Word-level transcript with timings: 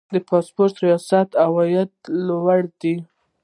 د 0.13 0.15
پاسپورت 0.29 0.75
ریاست 0.85 1.29
عواید 1.45 1.89
لوړ 2.27 2.61
دي 2.81 2.95